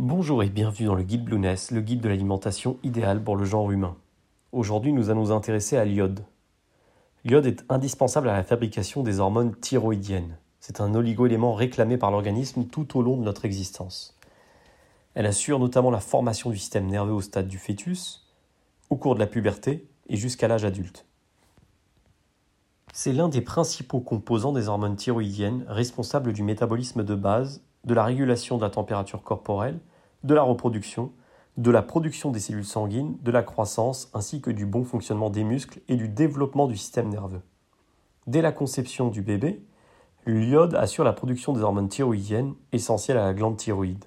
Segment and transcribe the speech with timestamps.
[0.00, 3.72] Bonjour et bienvenue dans le guide Blueness, le guide de l'alimentation idéale pour le genre
[3.72, 3.96] humain.
[4.52, 6.24] Aujourd'hui, nous allons nous intéresser à l'iode.
[7.24, 10.38] L'iode est indispensable à la fabrication des hormones thyroïdiennes.
[10.60, 14.16] C'est un oligoélément réclamé par l'organisme tout au long de notre existence.
[15.14, 18.24] Elle assure notamment la formation du système nerveux au stade du fœtus,
[18.90, 21.06] au cours de la puberté et jusqu'à l'âge adulte.
[22.92, 28.04] C'est l'un des principaux composants des hormones thyroïdiennes responsables du métabolisme de base de la
[28.04, 29.80] régulation de la température corporelle,
[30.24, 31.12] de la reproduction,
[31.56, 35.44] de la production des cellules sanguines, de la croissance, ainsi que du bon fonctionnement des
[35.44, 37.42] muscles et du développement du système nerveux.
[38.26, 39.62] Dès la conception du bébé,
[40.26, 44.04] l'iode assure la production des hormones thyroïdiennes essentielles à la glande thyroïde.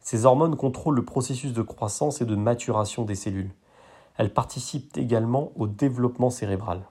[0.00, 3.52] Ces hormones contrôlent le processus de croissance et de maturation des cellules.
[4.16, 6.82] Elles participent également au développement cérébral.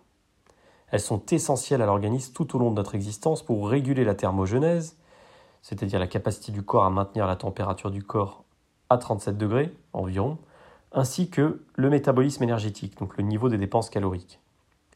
[0.89, 4.97] Elles sont essentielles à l'organisme tout au long de notre existence pour réguler la thermogenèse,
[5.61, 8.43] c'est-à-dire la capacité du corps à maintenir la température du corps
[8.91, 10.37] à 37 degrés environ,
[10.91, 14.41] ainsi que le métabolisme énergétique, donc le niveau des dépenses caloriques.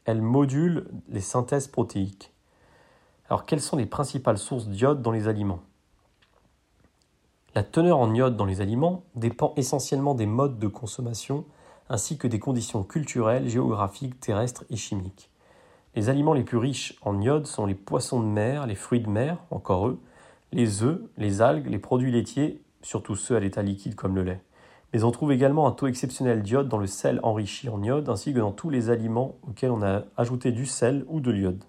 [0.04, 2.34] Elle module les synthèses protéiques.
[3.30, 5.62] Alors quelles sont les principales sources d'iode dans les aliments?
[7.56, 11.46] La teneur en iode dans les aliments dépend essentiellement des modes de consommation
[11.88, 15.30] ainsi que des conditions culturelles, géographiques, terrestres et chimiques.
[15.96, 19.10] Les aliments les plus riches en iode sont les poissons de mer, les fruits de
[19.10, 20.02] mer, encore eux,
[20.52, 24.42] les œufs, les algues, les produits laitiers, surtout ceux à l'état liquide comme le lait.
[24.94, 28.32] Mais on trouve également un taux exceptionnel d'iode dans le sel enrichi en iode ainsi
[28.32, 31.64] que dans tous les aliments auxquels on a ajouté du sel ou de l'iode.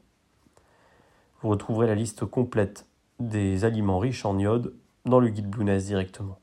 [1.41, 2.87] Vous retrouverez la liste complète
[3.19, 4.75] des aliments riches en iode
[5.07, 6.39] dans le guide Blueness directement.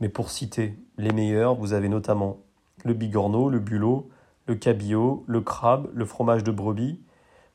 [0.00, 2.38] Mais pour citer les meilleurs, vous avez notamment
[2.84, 4.08] le bigorneau, le bulot,
[4.46, 7.00] le cabillaud, le crabe, le fromage de brebis,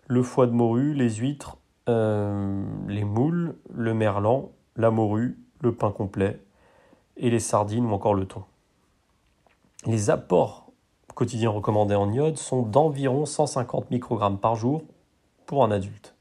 [0.08, 5.92] le foie de morue, les huîtres, euh, les moules, le merlan, la morue, le pain
[5.92, 6.40] complet
[7.18, 8.44] et les sardines ou encore le thon.
[9.86, 10.72] Les apports
[11.16, 14.84] quotidiens recommandés en iode sont d'environ 150 microgrammes par jour
[15.46, 16.16] pour un adulte.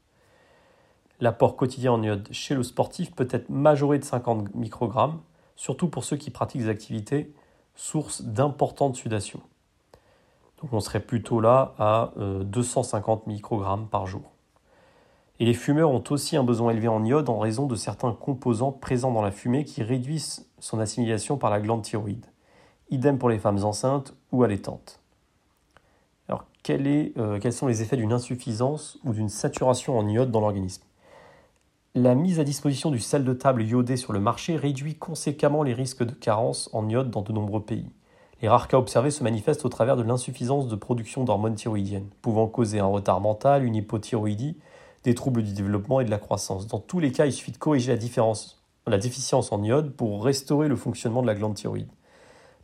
[1.19, 5.19] L'apport quotidien en iode chez le sportif peut être majoré de 50 microgrammes,
[5.55, 7.33] surtout pour ceux qui pratiquent des activités
[7.75, 9.39] sources d'importante sudation.
[10.61, 14.23] Donc on serait plutôt là à 250 euh, microgrammes par jour.
[15.41, 18.71] Et les fumeurs ont aussi un besoin élevé en iode en raison de certains composants
[18.71, 22.27] présents dans la fumée qui réduisent son assimilation par la glande thyroïde.
[22.91, 24.99] Idem pour les femmes enceintes ou allaitantes.
[26.29, 30.83] Alors, euh, quels sont les effets d'une insuffisance ou d'une saturation en iode dans l'organisme?
[31.95, 35.73] La mise à disposition du sel de table iodé sur le marché réduit conséquemment les
[35.73, 37.89] risques de carence en iode dans de nombreux pays.
[38.43, 42.45] Les rares cas observés se manifestent au travers de l'insuffisance de production d'hormones thyroïdiennes, pouvant
[42.45, 44.55] causer un retard mental, une hypothyroïdie,
[45.03, 46.67] des troubles du développement et de la croissance.
[46.67, 50.23] Dans tous les cas, il suffit de corriger la, différence, la déficience en iode pour
[50.23, 51.89] restaurer le fonctionnement de la glande thyroïde.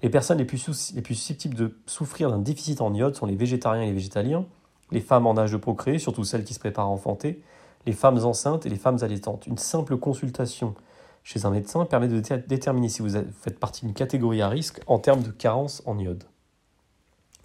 [0.03, 3.36] Les personnes les plus, les plus susceptibles de souffrir d'un déficit en iode sont les
[3.36, 4.46] végétariens et les végétaliens,
[4.92, 7.42] les femmes en âge de procréer, surtout celles qui se préparent à enfanter,
[7.86, 9.47] les femmes enceintes et les femmes allaitantes.
[9.47, 10.76] Une simple consultation
[11.24, 13.09] chez un médecin permet de déterminer si vous
[13.42, 16.24] faites partie d'une catégorie à risque en termes de carence en iode.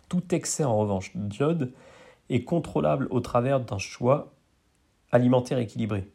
[0.08, 1.72] Tout excès en revanche d'iode
[2.28, 4.32] est contrôlable au travers d'un choix
[5.12, 6.08] alimentaire équilibré.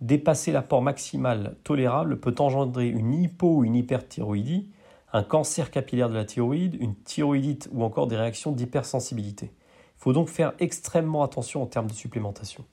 [0.00, 4.68] Dépasser l'apport maximal tolérable peut engendrer une hypo ou une hyperthyroïdie,
[5.12, 9.46] un cancer capillaire de la thyroïde, une thyroïdite ou encore des réactions d'hypersensibilité.
[9.46, 12.64] Il faut donc faire extrêmement attention en termes de supplémentation.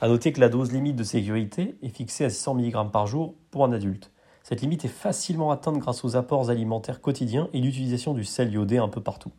[0.00, 3.34] A noter que la dose limite de sécurité est fixée à 600 mg par jour
[3.50, 4.10] pour un adulte.
[4.42, 8.78] Cette limite est facilement atteinte grâce aux apports alimentaires quotidiens et l'utilisation du sel iodé
[8.78, 9.30] un peu partout.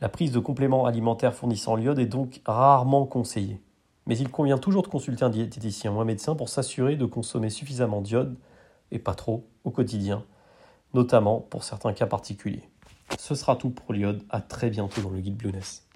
[0.00, 3.60] La prise de compléments alimentaires fournissant l'iode est donc rarement conseillée.
[4.06, 7.50] Mais il convient toujours de consulter un diététicien ou un médecin pour s'assurer de consommer
[7.50, 8.36] suffisamment d'iode,
[8.90, 10.24] et pas trop, au quotidien,
[10.94, 12.68] notamment pour certains cas particuliers.
[13.18, 15.86] Ce sera tout pour l'iode, à très bientôt dans le guide Blueness.